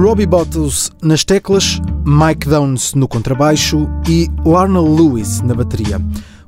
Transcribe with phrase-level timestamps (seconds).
[0.00, 6.00] Robbie Bottles nas teclas, Mike Downs no contrabaixo e Larnell Lewis na bateria.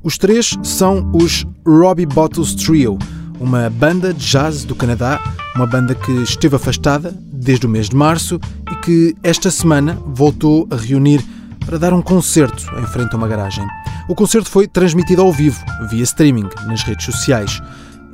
[0.05, 2.97] Os três são os Robbie Bottles Trio,
[3.41, 5.21] uma banda de jazz do Canadá,
[5.57, 8.39] uma banda que esteve afastada desde o mês de março
[8.71, 11.21] e que esta semana voltou a reunir
[11.67, 13.67] para dar um concerto em frente a uma garagem.
[14.09, 15.59] O concerto foi transmitido ao vivo,
[15.91, 17.61] via streaming, nas redes sociais.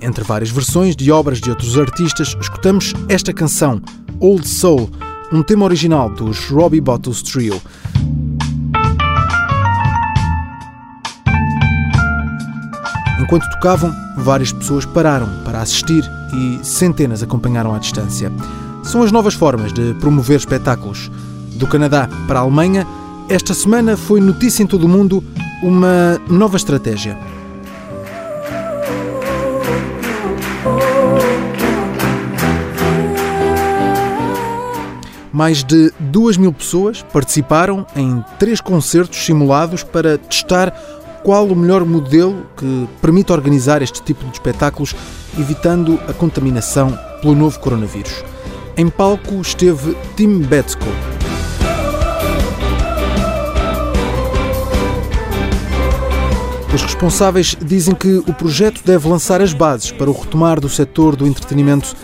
[0.00, 3.82] Entre várias versões de obras de outros artistas, escutamos esta canção,
[4.18, 4.91] Old Soul,
[5.32, 7.60] um tema original dos Robbie Bottles Trio.
[13.20, 18.30] Enquanto tocavam, várias pessoas pararam para assistir e centenas acompanharam à distância.
[18.84, 21.10] São as novas formas de promover espetáculos.
[21.55, 22.86] Do Canadá para a Alemanha,
[23.28, 25.24] esta semana foi notícia em todo o mundo
[25.62, 27.18] uma nova estratégia.
[35.37, 40.70] Mais de 2 mil pessoas participaram em três concertos simulados para testar
[41.23, 44.95] qual o melhor modelo que permite organizar este tipo de espetáculos,
[45.39, 48.25] evitando a contaminação pelo novo coronavírus.
[48.79, 50.87] Em palco esteve Tim Betzko.
[56.75, 61.14] Os responsáveis dizem que o projeto deve lançar as bases para o retomar do setor
[61.14, 61.95] do entretenimento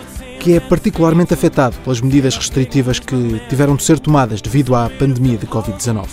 [0.42, 5.38] que é particularmente afetado pelas medidas restritivas que tiveram de ser tomadas devido à pandemia
[5.38, 6.08] de Covid-19.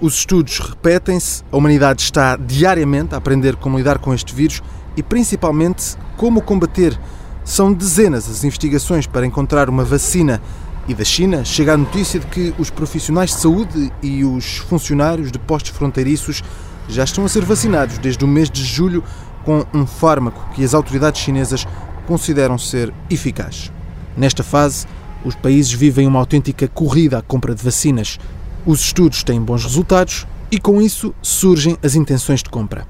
[0.00, 4.60] Os estudos repetem-se, a humanidade está diariamente a aprender como lidar com este vírus
[4.96, 6.98] e principalmente como combater.
[7.44, 10.42] São dezenas as investigações para encontrar uma vacina
[10.88, 15.30] e da China chega a notícia de que os profissionais de saúde e os funcionários
[15.30, 16.42] de postos fronteiriços
[16.88, 19.04] já estão a ser vacinados desde o mês de julho
[19.44, 21.64] com um fármaco que as autoridades chinesas
[22.06, 23.70] consideram ser eficaz.
[24.16, 24.86] Nesta fase,
[25.24, 28.18] os países vivem uma autêntica corrida à compra de vacinas.
[28.64, 32.86] Os estudos têm bons resultados e, com isso, surgem as intenções de compra.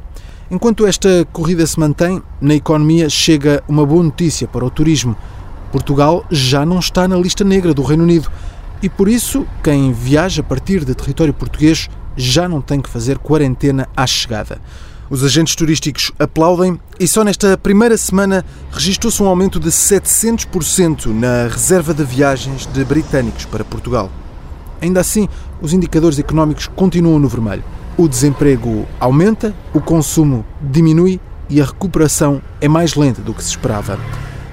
[0.50, 5.16] Enquanto esta corrida se mantém, na economia chega uma boa notícia para o turismo.
[5.72, 8.30] Portugal já não está na lista negra do Reino Unido
[8.80, 13.18] e, por isso, quem viaja a partir de território português já não tem que fazer
[13.18, 14.60] quarentena à chegada.
[15.08, 21.46] Os agentes turísticos aplaudem e só nesta primeira semana registrou-se um aumento de 700% na
[21.48, 24.10] reserva de viagens de britânicos para Portugal.
[24.80, 25.28] Ainda assim,
[25.62, 27.62] os indicadores económicos continuam no vermelho.
[27.96, 33.50] O desemprego aumenta, o consumo diminui e a recuperação é mais lenta do que se
[33.50, 34.00] esperava.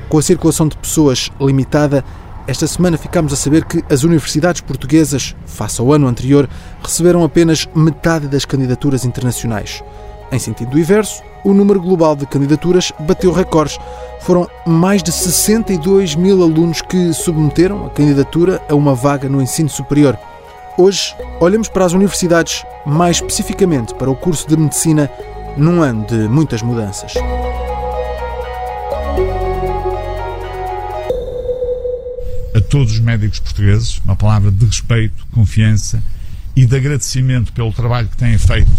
[0.07, 2.05] Com a circulação de pessoas limitada,
[2.45, 6.47] esta semana ficámos a saber que as universidades portuguesas, face ao ano anterior,
[6.83, 9.81] receberam apenas metade das candidaturas internacionais.
[10.33, 13.77] Em sentido inverso, o número global de candidaturas bateu recordes.
[14.21, 19.69] Foram mais de 62 mil alunos que submeteram a candidatura a uma vaga no ensino
[19.69, 20.17] superior.
[20.75, 25.07] Hoje, olhamos para as universidades, mais especificamente para o curso de medicina,
[25.55, 27.13] num ano de muitas mudanças.
[32.55, 36.01] A todos os médicos portugueses, uma palavra de respeito, confiança
[36.55, 38.71] e de agradecimento pelo trabalho que têm feito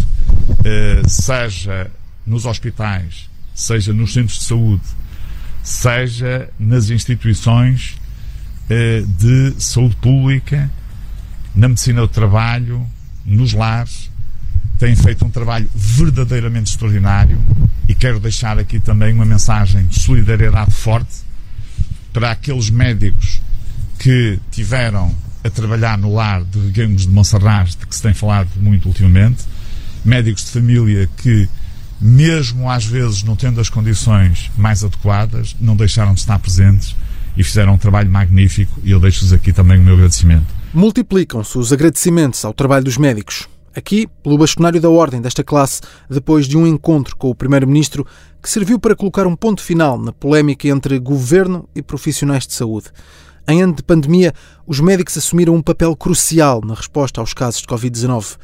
[0.65, 1.91] eh, seja
[2.27, 4.83] nos hospitais, seja nos centros de saúde,
[5.62, 7.97] seja nas instituições
[8.71, 10.71] eh, de saúde pública,
[11.55, 12.87] na medicina do trabalho,
[13.25, 14.11] nos lares,
[14.79, 17.39] têm feito um trabalho verdadeiramente extraordinário.
[17.89, 21.15] E quero deixar aqui também uma mensagem de solidariedade forte
[22.13, 23.41] para aqueles médicos
[23.98, 25.15] que tiveram
[25.45, 29.45] a trabalhar no lar de Reguengos de Monserrat, de que se tem falado muito ultimamente,
[30.03, 31.47] médicos de família que,
[32.01, 36.97] mesmo às vezes não tendo as condições mais adequadas, não deixaram de estar presentes
[37.37, 40.47] e fizeram um trabalho magnífico e eu deixo-lhes aqui também o meu agradecimento.
[40.73, 43.47] Multiplicam-se os agradecimentos ao trabalho dos médicos.
[43.77, 48.07] Aqui, pelo bastonário da ordem desta classe, depois de um encontro com o Primeiro-Ministro
[48.41, 52.87] que serviu para colocar um ponto final na polémica entre governo e profissionais de saúde.
[53.47, 54.33] Em ano de pandemia,
[54.67, 58.39] os médicos assumiram um papel crucial na resposta aos casos de Covid-19.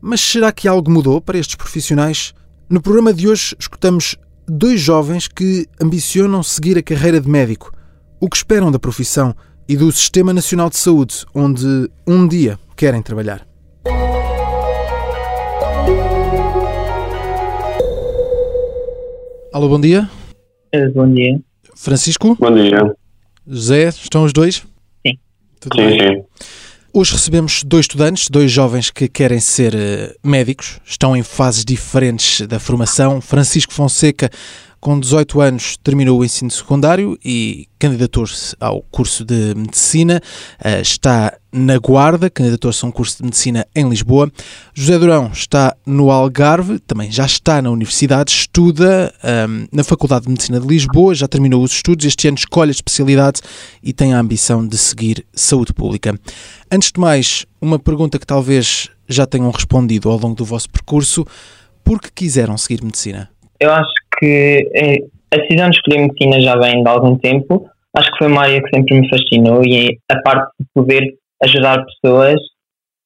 [0.00, 2.32] Mas será que algo mudou para estes profissionais?
[2.70, 4.16] No programa de hoje escutamos
[4.46, 7.72] dois jovens que ambicionam seguir a carreira de médico.
[8.20, 9.34] o que esperam da profissão
[9.68, 13.46] e do Sistema Nacional de Saúde, onde um dia querem trabalhar.
[19.52, 20.08] Alô, bom dia.
[20.72, 21.38] Eh, bom dia.
[21.74, 22.34] Francisco?
[22.40, 22.96] Bom dia.
[23.46, 24.64] José, estão os dois?
[25.06, 25.18] Sim.
[25.60, 26.14] Tudo Sim, bem?
[26.16, 26.24] sim.
[26.92, 32.46] Hoje recebemos dois estudantes, dois jovens que querem ser eh, médicos, estão em fases diferentes
[32.46, 33.20] da formação.
[33.20, 34.30] Francisco Fonseca,
[34.84, 40.20] com 18 anos, terminou o ensino secundário e candidatou-se ao curso de medicina.
[40.62, 44.30] Eh, está na Guarda, candidatou-se a um curso de medicina em Lisboa.
[44.74, 50.32] José Durão está no Algarve, também já está na universidade, estuda ahm, na Faculdade de
[50.32, 53.40] Medicina de Lisboa, já terminou os estudos, este ano escolhe a especialidade
[53.82, 56.14] e tem a ambição de seguir saúde pública.
[56.70, 61.24] Antes de mais, uma pergunta que talvez já tenham respondido ao longo do vosso percurso:
[61.82, 63.30] por que quiseram seguir medicina?
[63.58, 64.98] Eu acho que eh,
[65.32, 67.68] a decisão de escolher medicina já vem de algum tempo.
[67.96, 71.84] Acho que foi uma área que sempre me fascinou e a parte de poder ajudar
[71.84, 72.40] pessoas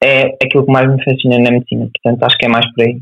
[0.02, 1.88] é aquilo que mais me fascina na medicina.
[1.93, 3.00] Portanto, acho que é mais por aí.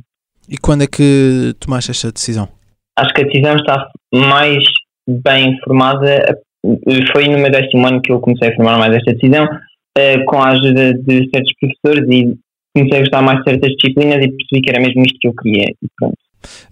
[0.48, 2.48] E quando é que tomaste esta decisão?
[2.98, 4.64] Acho que a decisão está mais
[5.08, 6.38] bem formada.
[7.12, 9.46] Foi no meu décimo ano que eu comecei a formar mais esta decisão,
[9.96, 12.36] eh, com a ajuda de certos professores e
[12.74, 15.34] comecei a gostar mais de certas disciplinas e percebi que era mesmo isto que eu
[15.34, 15.64] queria.
[15.70, 16.16] E pronto.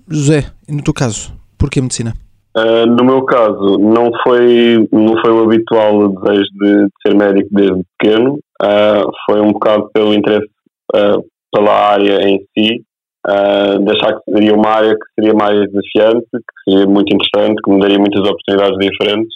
[0.08, 2.14] José, no teu caso, porquê medicina?
[2.56, 7.48] Ah, no meu caso, não foi, não foi o habitual desejo de, de ser médico
[7.50, 10.48] desde pequeno, Ah, foi um bocado pelo interesse
[10.94, 11.18] ah,
[11.52, 12.82] pela área em si,
[13.26, 17.60] ah, de achar que seria uma área que seria mais desafiante, que seria muito interessante,
[17.62, 19.34] que me daria muitas oportunidades diferentes,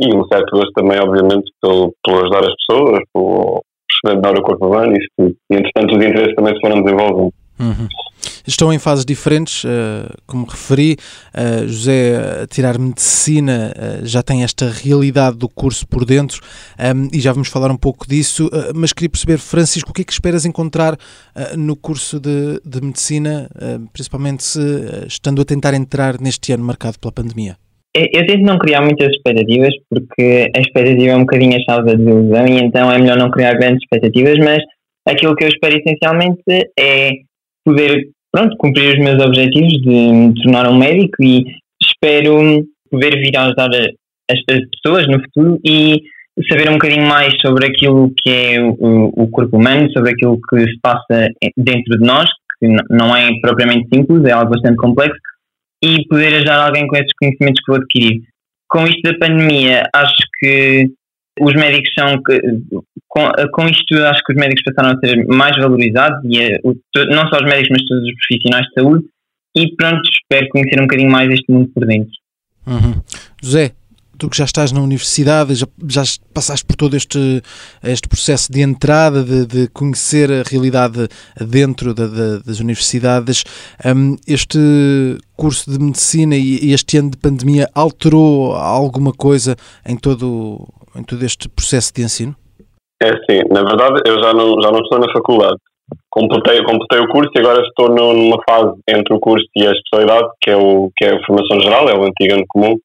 [0.00, 4.42] e um certo gosto também, obviamente, pelo, pelo ajudar as pessoas, pelo perceber melhor o
[4.42, 5.22] corpo humano e.
[5.22, 7.32] E, entretanto, os interesses também se foram desenvolvendo.
[7.60, 7.88] Uhum.
[8.46, 10.96] Estão em fases diferentes, eh, como referi.
[11.34, 16.40] eh, José, a tirar medicina, eh, já tem esta realidade do curso por dentro
[16.78, 18.50] ehm, e já vamos falar um pouco disso.
[18.74, 20.96] mas queria perceber, Francisco, o que é que esperas encontrar
[21.56, 23.48] no curso de, de medicina,
[23.92, 24.60] principalmente se,
[25.06, 27.56] estando a tentar entrar neste ano marcado pela pandemia?
[27.94, 31.94] Eu tento não criar muitas expectativas porque a expectativa é um bocadinho a chave da
[31.94, 34.58] desilusão e então é melhor não criar grandes expectativas, mas
[35.06, 36.42] aquilo que eu espero essencialmente
[36.78, 37.10] é
[37.64, 41.44] poder pronto, cumprir os meus objetivos de me tornar um médico e
[41.80, 43.88] espero poder vir a ajudar a-
[44.32, 46.02] as, as pessoas no futuro e
[46.50, 50.58] saber um bocadinho mais sobre aquilo que é o, o corpo humano, sobre aquilo que
[50.62, 52.28] se passa dentro de nós,
[52.58, 55.20] que não é propriamente simples, é algo bastante complexo,
[55.84, 58.20] e poder ajudar alguém com esses conhecimentos que vou adquirir.
[58.68, 60.88] Com isto da pandemia, acho que
[61.40, 62.20] os médicos são.
[63.16, 66.58] Com, com isto, acho que os médicos passaram a ser mais valorizados, e eh,
[67.10, 69.04] não só os médicos, mas todos os profissionais de saúde.
[69.56, 72.10] E pronto, espero conhecer um bocadinho mais este mundo por dentro.
[72.66, 73.00] Uhum.
[73.40, 73.70] José,
[74.18, 76.02] tu que já estás na universidade, já, já
[76.32, 77.40] passaste por todo este,
[77.84, 81.06] este processo de entrada, de, de conhecer a realidade
[81.40, 83.44] dentro da- da- das universidades,
[83.84, 84.58] hum, este
[85.36, 89.54] curso de medicina e este ano de pandemia alterou alguma coisa
[89.86, 92.34] em todo, em todo este processo de ensino?
[93.02, 95.56] É assim, na verdade eu já não, já não estou na faculdade.
[96.10, 100.28] Completei, completei o curso e agora estou numa fase entre o curso e a especialidade,
[100.40, 102.76] que é, o, que é a formação geral, é o antigo ano comum,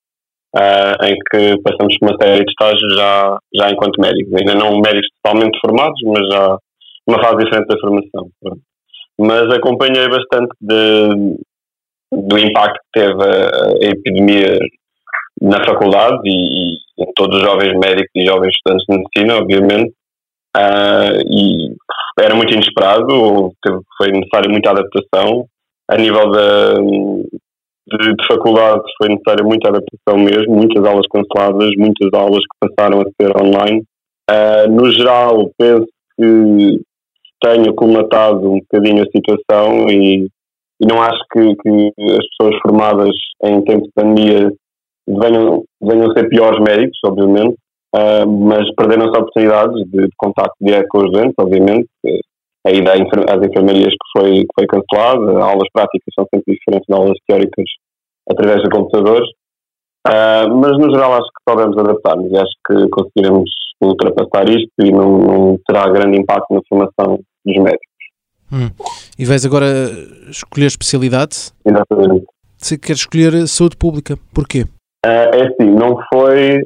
[0.56, 4.34] ah, em que passamos por uma série de estágios já, já enquanto médicos.
[4.34, 6.58] Ainda não médicos totalmente formados, mas já
[7.08, 8.30] uma fase diferente da formação.
[9.18, 11.38] Mas acompanhei bastante de,
[12.12, 14.58] do impacto que teve a, a epidemia
[15.42, 19.94] na faculdade e, e todos os jovens médicos e jovens estudantes de medicina, obviamente.
[20.56, 21.76] Ah, e
[22.20, 25.46] era muito inesperado, teve, foi necessária muita adaptação.
[25.90, 32.14] A nível da, de, de faculdade foi necessária muita adaptação mesmo, muitas aulas canceladas, muitas
[32.14, 33.84] aulas que passaram a ser online.
[34.30, 35.88] Ah, no geral, penso
[36.18, 36.82] que
[37.42, 40.28] tenho comatado um bocadinho a situação e,
[40.82, 44.52] e não acho que, que as pessoas formadas em tempo de pandemia
[45.08, 47.56] venham, venham a ser piores médicos, obviamente,
[47.96, 51.88] ah, mas perderam-se oportunidades de, de contacto direto com os doentes, obviamente.
[52.68, 56.56] A ida às enfer- às enfermarias que foi, que foi cancelada, aulas práticas são sempre
[56.56, 57.66] diferentes de aulas teóricas
[58.30, 59.30] através de computadores.
[60.08, 63.50] Ah, mas no geral acho que podemos adaptar-nos e acho que conseguiremos
[63.82, 67.88] ultrapassar isto e não, não terá grande impacto na formação dos médicos.
[68.52, 68.70] Hum.
[69.18, 69.66] E vais agora
[70.30, 71.52] escolher especialidade?
[71.66, 72.26] Exatamente.
[72.58, 74.66] Se queres escolher saúde pública, porquê?
[75.06, 76.62] Ah, é assim, não foi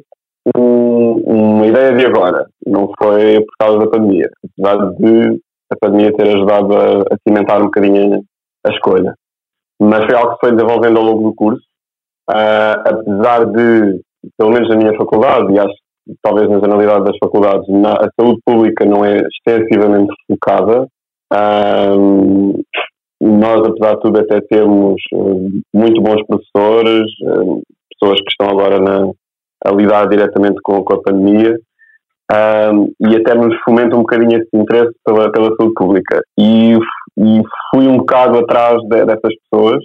[0.56, 0.83] um-
[1.24, 5.40] uma ideia de agora, não foi por causa da pandemia, apesar de
[5.72, 8.22] a pandemia ter ajudado a, a cimentar um bocadinho
[8.66, 9.14] a escolha.
[9.80, 11.64] Mas foi algo que foi desenvolvendo ao longo do curso,
[12.28, 14.00] Ah, apesar de
[14.38, 15.74] pelo menos na minha faculdade, e acho
[16.06, 20.86] que talvez na generalidade das faculdades, na, a saúde pública não é extensivamente focada.
[21.32, 22.62] Um,
[23.20, 28.78] nós, apesar de tudo, até temos uh, muito bons professores, uh, pessoas que estão agora
[28.80, 29.10] na,
[29.64, 31.56] a lidar diretamente com, com a pandemia,
[32.32, 36.22] um, e até nos fomenta um bocadinho esse interesse pela, pela saúde pública.
[36.38, 36.74] E,
[37.18, 39.82] e fui um bocado atrás de, dessas pessoas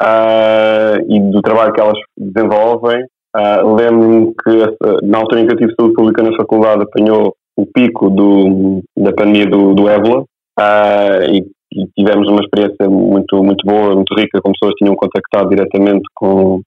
[0.00, 3.04] uh, e do trabalho que elas desenvolvem.
[3.36, 7.66] Uh, Lembro-me que na altura em que eu tive saúde pública na faculdade apanhou o
[7.66, 13.66] pico do, da pandemia do, do ébola uh, e, e, tivemos uma experiência muito, muito
[13.66, 16.60] boa, muito rica, com pessoas que tinham contactado diretamente com,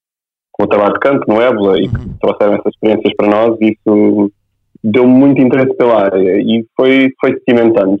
[0.62, 2.14] com o trabalho de campo no ébola e que uhum.
[2.20, 4.32] trouxeram essas experiências para nós e isso
[4.84, 7.98] deu muito interesse pela área e foi, foi cimentando.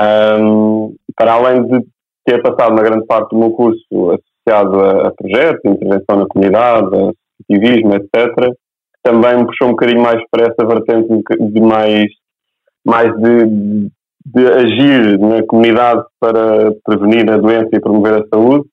[0.00, 1.86] Um, para além de
[2.24, 7.14] ter passado uma grande parte do meu curso associado a, a projetos, intervenção na comunidade,
[7.42, 8.52] ativismo, etc.,
[9.02, 11.08] também me puxou um bocadinho mais para essa vertente
[11.40, 12.06] de mais,
[12.84, 13.90] mais de,
[14.26, 18.64] de agir na comunidade para prevenir a doença e promover a saúde,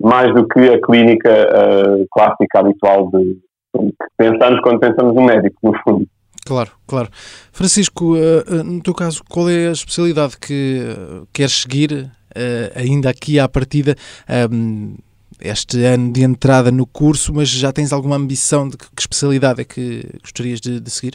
[0.00, 3.36] mais do que a clínica uh, clássica habitual de
[3.76, 6.06] que pensamos quando pensamos no médico, no fundo.
[6.46, 7.08] Claro, claro.
[7.52, 12.10] Francisco, uh, no teu caso, qual é a especialidade que uh, queres seguir
[12.76, 13.96] ainda aqui à partida?
[14.52, 14.94] Um,
[15.40, 19.60] este ano de entrada no curso, mas já tens alguma ambição de que, que especialidade
[19.60, 21.14] é que gostarias de, de seguir?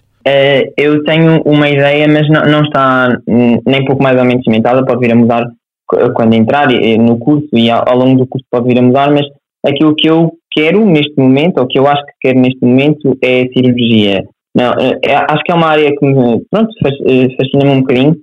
[0.78, 5.00] Eu tenho uma ideia, mas não, não, está nem pouco mais ou menos cimentada, pode
[5.00, 5.46] vir a mudar
[6.16, 6.68] quando entrar
[7.00, 9.26] no curso e ao, longo do curso pode vir a mudar, mas
[9.66, 13.48] aquilo que eu quero neste momento, ou que eu acho que quero neste momento, é
[13.48, 14.24] cirurgia.
[14.56, 18.16] Não, é, é acho que é uma área que me, pronto, eh, fascina-me um bocadinho,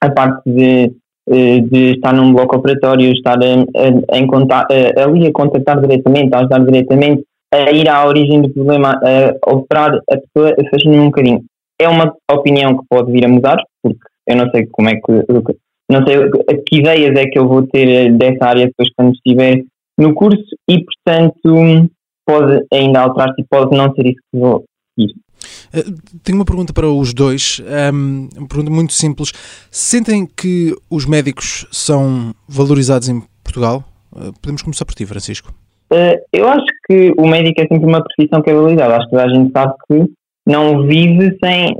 [0.00, 0.90] a parte de
[1.28, 6.34] eh, de estar num bloco operatório, estar a, a, em contato, ali a contactar diretamente,
[6.34, 11.06] a ajudar diretamente, a ir à origem do problema, a operar a pessoa, fascina-me um
[11.06, 11.44] bocadinho.
[11.80, 15.12] É uma opinião que pode vir a mudar, porque eu não sei como é que,
[15.90, 16.16] não sei
[16.66, 19.62] que ideias é que eu vou ter dessa área depois quando estiver
[19.98, 21.88] no curso e, portanto,
[22.26, 24.64] pode ainda alterar-se e pode não ser isso que vou
[24.98, 25.14] seguir.
[25.72, 25.84] Eh,
[26.22, 29.32] tenho uma pergunta para os dois, ehm, uma pergunta muito simples.
[29.70, 33.84] Sentem que os médicos são valorizados em Portugal?
[34.16, 35.54] Eh, podemos começar por ti, Francisco.
[36.32, 38.96] Eu acho que o médico é sempre uma profissão que é valorizada.
[38.96, 40.04] Acho que a gente sabe que
[40.44, 41.76] não vive sem,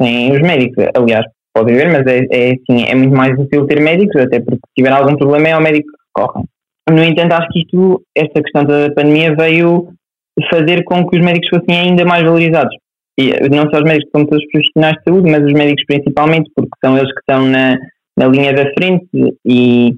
[0.00, 0.86] sem os médicos.
[0.96, 4.56] Aliás, pode viver, mas é, é, assim, é muito mais útil ter médicos, até porque
[4.66, 6.44] se tiver algum problema é ao médico que recorre.
[6.90, 9.88] No entanto, acho que isto, esta questão da pandemia veio
[10.50, 12.74] fazer com que os médicos fossem ainda mais valorizados
[13.18, 16.50] e não só os médicos como todos os profissionais de saúde, mas os médicos principalmente,
[16.54, 17.78] porque são eles que estão na,
[18.16, 19.08] na linha da frente
[19.46, 19.94] e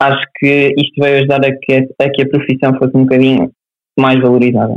[0.00, 3.50] acho que isto veio ajudar a que, a que a profissão fosse um bocadinho
[3.98, 4.76] mais valorizada.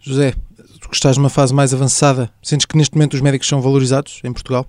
[0.00, 0.32] José,
[0.80, 4.20] tu que estás numa fase mais avançada, sentes que neste momento os médicos são valorizados
[4.24, 4.66] em Portugal?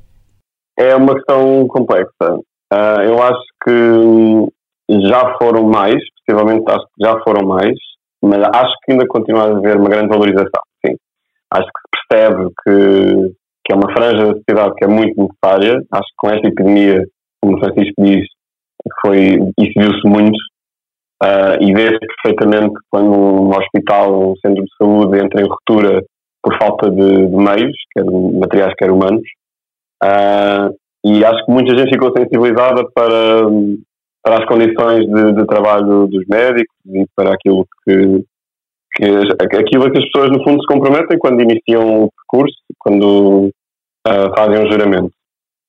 [0.78, 2.40] É uma questão complexa.
[2.74, 7.76] Uh, eu acho que já foram mais, possivelmente acho que já foram mais,
[8.24, 10.96] mas acho que ainda continua a haver uma grande valorização, sim.
[11.52, 13.34] Acho que percebe que,
[13.66, 15.82] que é uma franja da sociedade que é muito necessária.
[15.92, 17.04] Acho que com esta epidemia,
[17.42, 18.26] como o Francisco diz,
[19.02, 20.38] foi, isso viu-se muito.
[21.24, 26.02] Uh, e vê-se perfeitamente quando um hospital, um centro de saúde entra em ruptura
[26.42, 29.22] por falta de, de meios, quer materiais, quer humanos.
[30.04, 33.46] Uh, e acho que muita gente ficou sensibilizada para,
[34.24, 38.24] para as condições de, de trabalho dos médicos e para aquilo que,
[38.96, 39.06] que
[39.58, 43.52] aquilo a que as pessoas no fundo se comprometem quando iniciam o percurso, quando
[44.08, 45.12] uh, fazem um juramento.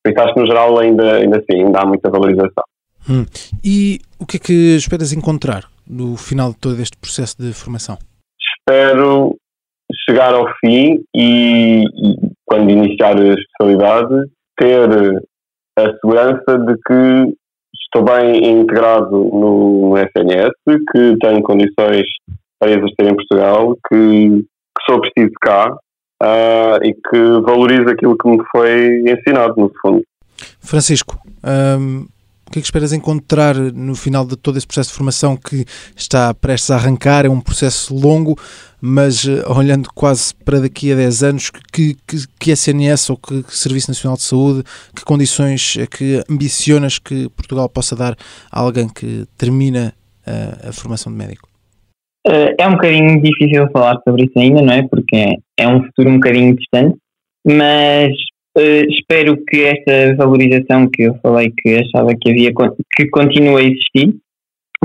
[0.04, 2.64] Por isso acho que no geral ainda, ainda assim, ainda há muita valorização.
[3.08, 3.24] Hum.
[3.64, 7.98] E o que é que esperas encontrar no final de todo este processo de formação?
[8.58, 9.36] Espero
[10.08, 15.22] chegar ao fim e, e quando iniciar a especialidade, ter
[15.78, 17.34] a segurança de que
[17.84, 20.52] estou bem integrado no SNS,
[20.92, 22.04] que tenho condições
[22.58, 25.72] para exercer em Portugal, que, que sou preciso cá
[26.22, 30.02] uh, e que valorizo aquilo que me foi ensinado, no fundo.
[30.60, 32.21] Francisco, um, o
[32.52, 35.64] que é que esperas encontrar no final de todo esse processo de formação que
[35.96, 37.24] está prestes a arrancar?
[37.24, 38.36] É um processo longo,
[38.78, 43.42] mas uh, olhando quase para daqui a 10 anos, que, que, que SNS ou que,
[43.42, 44.62] que, Serviço Nacional de Saúde,
[44.94, 48.14] que condições é que ambicionas que Portugal possa dar
[48.50, 49.94] a alguém que termina
[50.26, 51.48] uh, a formação de médico?
[52.26, 54.86] Uh, é um bocadinho difícil falar sobre isso ainda, não é?
[54.86, 56.96] Porque é, é um futuro um bocadinho distante,
[57.46, 58.12] mas
[58.56, 62.52] uh, espero que esta valorização que eu falei que achava que havia,
[62.96, 64.14] que continue a existir,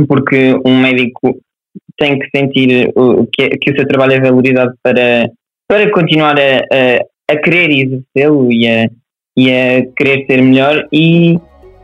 [0.07, 1.39] porque um médico
[1.97, 5.29] tem que sentir uh, que, que o seu trabalho é valorizado para
[5.67, 8.89] para continuar a, a, a querer exercê-lo e a,
[9.35, 11.37] e a querer ser melhor e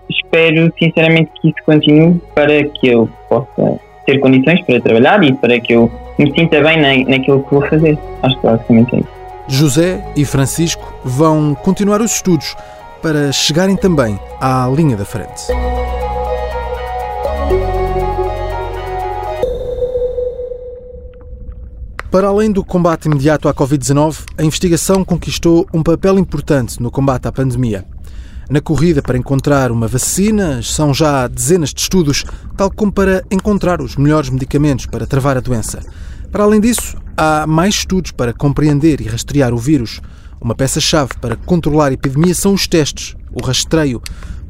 [0.09, 5.59] espero sinceramente que isso continue para que eu possa ter condições para trabalhar e para
[5.59, 7.97] que eu me sinta bem na, naquilo que vou fazer.
[8.21, 9.22] Acho que basicamente é isso.
[9.47, 12.55] José e Francisco vão continuar os estudos
[13.01, 15.43] para chegarem também à linha da frente.
[22.09, 27.27] Para além do combate imediato à Covid-19, a investigação conquistou um papel importante no combate
[27.27, 27.83] à pandemia.
[28.49, 32.23] Na corrida para encontrar uma vacina, são já dezenas de estudos,
[32.55, 35.81] tal como para encontrar os melhores medicamentos para travar a doença.
[36.33, 40.01] Para além disso, há mais estudos para compreender e rastrear o vírus.
[40.41, 44.01] Uma peça-chave para controlar a epidemia são os testes, o rastreio.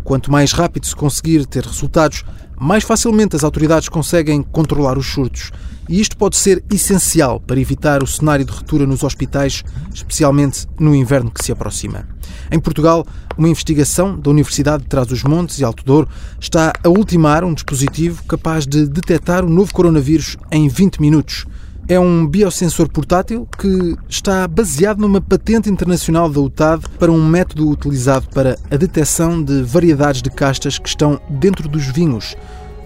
[0.01, 2.23] Quanto mais rápido se conseguir ter resultados,
[2.57, 5.51] mais facilmente as autoridades conseguem controlar os surtos.
[5.89, 9.61] E isto pode ser essencial para evitar o cenário de ruptura nos hospitais,
[9.93, 12.07] especialmente no inverno que se aproxima.
[12.49, 13.05] Em Portugal,
[13.37, 16.07] uma investigação da Universidade de Trás-os-Montes e Alto Douro
[16.39, 21.45] está a ultimar um dispositivo capaz de detectar o novo coronavírus em 20 minutos.
[21.85, 27.69] É um biosensor portátil que está baseado numa patente internacional da UTAD para um método
[27.69, 32.37] utilizado para a detecção de variedades de castas que estão dentro dos vinhos.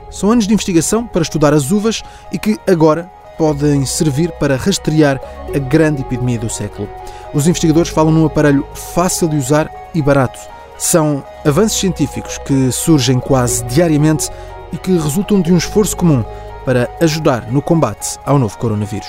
[0.10, 2.02] São anos de investigação para estudar as uvas
[2.32, 3.04] e que agora
[3.38, 5.22] podem servir para rastrear
[5.54, 6.90] a grande epidemia do século.
[7.36, 10.40] Os investigadores falam num aparelho fácil de usar e barato.
[10.76, 14.28] São avanços científicos que surgem quase diariamente
[14.74, 16.26] e que resultam de um esforço comum
[16.68, 19.08] para ajudar no combate ao novo coronavírus.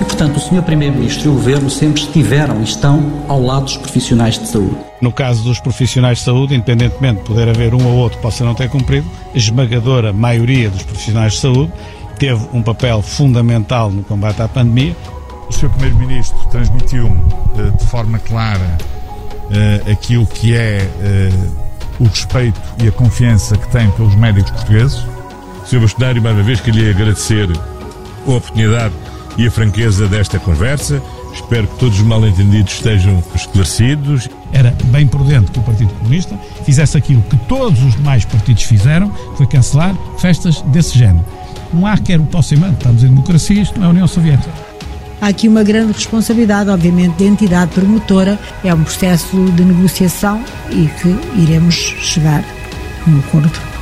[0.00, 0.62] E, portanto, o Sr.
[0.62, 4.78] Primeiro-Ministro e o Governo sempre estiveram e estão ao lado dos profissionais de saúde.
[4.98, 8.42] No caso dos profissionais de saúde, independentemente de poder haver um ou outro que possa
[8.46, 11.70] não ter cumprido, a esmagadora maioria dos profissionais de saúde
[12.18, 14.96] teve um papel fundamental no combate à pandemia.
[15.50, 15.68] O Sr.
[15.68, 17.20] Primeiro-Ministro transmitiu-me
[17.58, 18.78] eh, de forma clara
[19.50, 21.30] eh, aquilo que é eh,
[22.00, 25.15] o respeito e a confiança que tem pelos médicos portugueses.
[25.66, 25.80] Sr.
[25.80, 27.48] Bastonário, mais uma vez queria agradecer
[28.24, 28.94] a oportunidade
[29.36, 31.02] e a franqueza desta conversa.
[31.34, 34.28] Espero que todos os mal-entendidos estejam esclarecidos.
[34.52, 39.10] Era bem prudente que o Partido Comunista fizesse aquilo que todos os demais partidos fizeram,
[39.36, 41.24] foi cancelar festas desse género.
[41.72, 44.50] Não há quer o possa estamos em democracia, isto não é a União Soviética.
[45.20, 48.38] Há aqui uma grande responsabilidade, obviamente, da entidade promotora.
[48.62, 52.44] É um processo de negociação e que iremos chegar
[53.04, 53.75] a um acordo